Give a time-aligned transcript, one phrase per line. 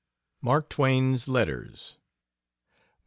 [0.41, 1.99] MARK TWAIN'S LETTERS
[2.75, 2.81] I.